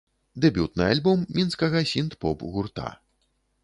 [0.45, 2.87] Дэбютны альбом мінскага сінт-поп гурта.